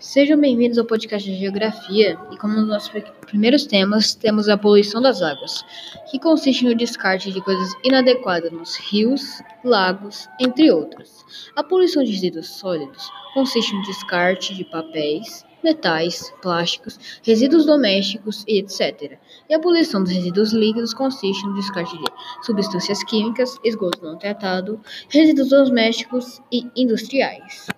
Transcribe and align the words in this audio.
Sejam 0.00 0.38
bem-vindos 0.38 0.76
ao 0.76 0.84
podcast 0.84 1.28
de 1.28 1.38
Geografia 1.38 2.18
e 2.30 2.36
como 2.36 2.54
nos 2.54 2.66
nossos 2.66 2.92
primeiros 3.26 3.64
temas 3.64 4.14
temos 4.14 4.48
a 4.48 4.58
poluição 4.58 5.00
das 5.00 5.22
águas, 5.22 5.64
que 6.10 6.18
consiste 6.18 6.64
no 6.64 6.74
descarte 6.74 7.32
de 7.32 7.40
coisas 7.40 7.72
inadequadas 7.84 8.50
nos 8.50 8.76
rios, 8.76 9.40
lagos, 9.64 10.28
entre 10.40 10.70
outros. 10.70 11.24
A 11.56 11.62
poluição 11.62 12.02
de 12.02 12.10
resíduos 12.10 12.48
sólidos 12.48 13.08
consiste 13.34 13.74
no 13.74 13.82
descarte 13.82 14.54
de 14.54 14.64
papéis, 14.64 15.44
metais, 15.62 16.34
plásticos, 16.42 16.98
resíduos 17.22 17.64
domésticos 17.64 18.44
e 18.48 18.58
etc. 18.58 19.18
E 19.48 19.54
a 19.54 19.60
poluição 19.60 20.02
dos 20.02 20.12
resíduos 20.12 20.52
líquidos 20.52 20.92
consiste 20.92 21.46
no 21.46 21.54
descarte 21.54 21.96
de 21.96 22.04
substâncias 22.42 23.02
químicas, 23.04 23.58
esgoto 23.64 24.04
não 24.04 24.18
tratado, 24.18 24.80
resíduos 25.08 25.50
domésticos 25.50 26.42
e 26.52 26.68
industriais. 26.76 27.68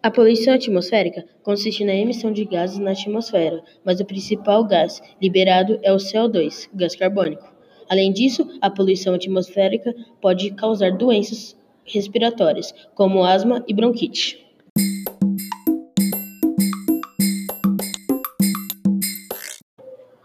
A 0.00 0.12
poluição 0.12 0.54
atmosférica 0.54 1.24
consiste 1.42 1.84
na 1.84 1.92
emissão 1.92 2.30
de 2.30 2.44
gases 2.44 2.78
na 2.78 2.92
atmosfera, 2.92 3.60
mas 3.84 3.98
o 3.98 4.04
principal 4.04 4.64
gás 4.64 5.02
liberado 5.20 5.76
é 5.82 5.92
o 5.92 5.96
CO2, 5.96 6.68
gás 6.72 6.94
carbônico. 6.94 7.52
Além 7.90 8.12
disso, 8.12 8.46
a 8.60 8.70
poluição 8.70 9.12
atmosférica 9.12 9.92
pode 10.20 10.52
causar 10.52 10.96
doenças 10.96 11.58
respiratórias, 11.84 12.72
como 12.94 13.24
asma 13.24 13.64
e 13.66 13.74
bronquite. 13.74 14.46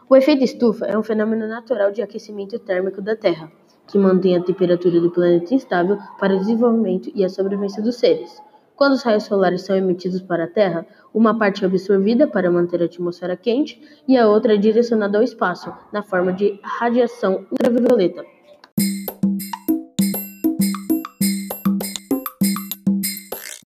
O 0.08 0.16
efeito 0.16 0.44
estufa 0.44 0.86
é 0.86 0.96
um 0.96 1.02
fenômeno 1.02 1.48
natural 1.48 1.92
de 1.92 2.04
aquecimento 2.04 2.60
térmico 2.60 3.02
da 3.02 3.16
Terra, 3.16 3.52
que 3.88 3.98
mantém 3.98 4.38
a 4.38 4.44
temperatura 4.44 5.02
do 5.02 5.10
planeta 5.10 5.56
instável 5.56 5.98
para 6.20 6.36
o 6.36 6.40
desenvolvimento 6.40 7.12
e 7.16 7.26
a 7.26 7.30
sobrevivência 7.30 7.82
dos 7.82 7.96
seres. 7.96 8.40
Quando 8.76 8.94
os 8.94 9.04
raios 9.04 9.26
solares 9.26 9.62
são 9.62 9.76
emitidos 9.76 10.22
para 10.22 10.46
a 10.46 10.48
Terra, 10.48 10.86
uma 11.14 11.38
parte 11.38 11.64
é 11.64 11.68
absorvida 11.68 12.26
para 12.26 12.50
manter 12.50 12.82
a 12.82 12.86
atmosfera 12.86 13.38
quente 13.38 13.80
e 14.08 14.18
a 14.18 14.28
outra 14.28 14.56
é 14.56 14.58
direcionada 14.58 15.18
ao 15.18 15.24
espaço, 15.24 15.72
na 15.92 16.02
forma 16.02 16.34
de 16.34 16.60
radiação 16.64 17.46
ultravioleta. 17.52 18.26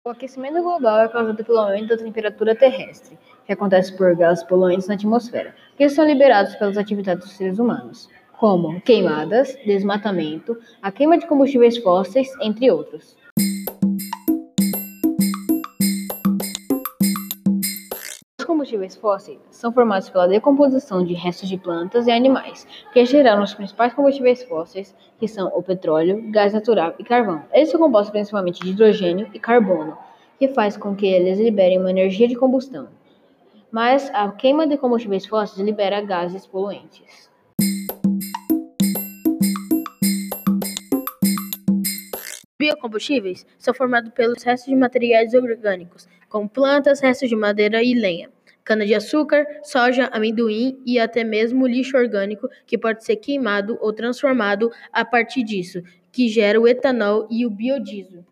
O 0.04 0.10
aquecimento 0.10 0.60
global 0.62 1.00
é 1.00 1.08
causado 1.08 1.44
pelo 1.44 1.58
aumento 1.58 1.88
da 1.88 1.96
temperatura 1.96 2.56
terrestre, 2.56 3.16
que 3.46 3.52
acontece 3.52 3.96
por 3.96 4.16
gases 4.16 4.42
poluentes 4.42 4.88
na 4.88 4.94
atmosfera, 4.94 5.54
que 5.76 5.88
são 5.88 6.04
liberados 6.04 6.56
pelas 6.56 6.76
atividades 6.76 7.24
dos 7.24 7.36
seres 7.36 7.60
humanos, 7.60 8.08
como 8.36 8.80
queimadas, 8.80 9.56
desmatamento, 9.64 10.58
a 10.82 10.90
queima 10.90 11.18
de 11.18 11.26
combustíveis 11.26 11.78
fósseis, 11.78 12.28
entre 12.40 12.70
outros. 12.70 13.16
Combustíveis 18.68 18.96
fósseis 18.96 19.38
são 19.50 19.72
formados 19.72 20.10
pela 20.10 20.28
decomposição 20.28 21.02
de 21.02 21.14
restos 21.14 21.48
de 21.48 21.56
plantas 21.56 22.06
e 22.06 22.10
animais, 22.10 22.66
que 22.92 23.02
geraram 23.06 23.42
os 23.42 23.54
principais 23.54 23.94
combustíveis 23.94 24.42
fósseis, 24.44 24.94
que 25.18 25.26
são 25.26 25.48
o 25.56 25.62
petróleo, 25.62 26.30
gás 26.30 26.52
natural 26.52 26.94
e 26.98 27.04
carvão. 27.04 27.42
Eles 27.52 27.70
são 27.70 27.80
compostos 27.80 28.10
principalmente 28.10 28.60
de 28.60 28.70
hidrogênio 28.70 29.30
e 29.32 29.38
carbono, 29.38 29.96
que 30.38 30.48
faz 30.48 30.76
com 30.76 30.94
que 30.94 31.06
eles 31.06 31.38
liberem 31.38 31.78
uma 31.78 31.90
energia 31.90 32.28
de 32.28 32.36
combustão. 32.36 32.88
Mas 33.70 34.10
a 34.12 34.30
queima 34.32 34.66
de 34.66 34.76
combustíveis 34.76 35.24
fósseis 35.24 35.66
libera 35.66 36.02
gases 36.02 36.46
poluentes. 36.46 37.30
Biocombustíveis 42.58 43.46
são 43.58 43.72
formados 43.72 44.12
pelos 44.12 44.42
restos 44.42 44.68
de 44.68 44.76
materiais 44.76 45.32
orgânicos, 45.32 46.06
como 46.28 46.48
plantas, 46.48 47.00
restos 47.00 47.30
de 47.30 47.36
madeira 47.36 47.82
e 47.82 47.94
lenha 47.94 48.28
cana-de-açúcar, 48.68 49.46
soja, 49.62 50.10
amendoim 50.12 50.78
e 50.84 51.00
até 51.00 51.24
mesmo 51.24 51.66
lixo 51.66 51.96
orgânico 51.96 52.46
que 52.66 52.76
pode 52.76 53.02
ser 53.02 53.16
queimado 53.16 53.78
ou 53.80 53.94
transformado 53.94 54.70
a 54.92 55.06
partir 55.06 55.42
disso, 55.42 55.82
que 56.12 56.28
gera 56.28 56.60
o 56.60 56.68
etanol 56.68 57.26
e 57.30 57.46
o 57.46 57.50
biodiesel. 57.50 58.24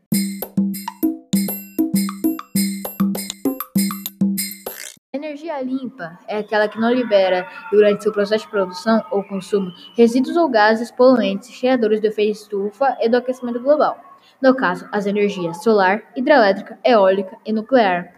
Energia 5.10 5.62
limpa 5.62 6.18
é 6.28 6.36
aquela 6.36 6.68
que 6.68 6.78
não 6.78 6.92
libera, 6.92 7.48
durante 7.72 8.02
seu 8.02 8.12
processo 8.12 8.44
de 8.44 8.50
produção 8.50 9.02
ou 9.10 9.24
consumo, 9.24 9.72
resíduos 9.96 10.36
ou 10.36 10.50
gases 10.50 10.90
poluentes 10.90 11.50
geradores 11.58 11.98
do 11.98 12.08
efeito 12.08 12.32
estufa 12.32 12.94
e 13.00 13.08
do 13.08 13.16
aquecimento 13.16 13.60
global. 13.60 13.98
No 14.42 14.54
caso, 14.54 14.86
as 14.92 15.06
energias 15.06 15.62
solar, 15.62 16.02
hidrelétrica, 16.14 16.78
eólica 16.84 17.38
e 17.46 17.54
nuclear. 17.54 18.15